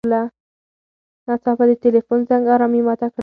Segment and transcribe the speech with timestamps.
[1.27, 3.19] ناڅاپه د تیلیفون زنګ ارامي ماته کړه.